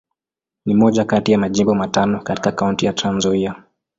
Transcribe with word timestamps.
Ni 0.65 0.75
moja 0.75 1.05
kati 1.05 1.31
ya 1.31 1.37
Majimbo 1.37 1.75
matano 1.75 2.19
katika 2.21 2.51
Kaunti 2.51 2.85
ya 2.85 2.93
Trans-Nzoia. 2.93 3.55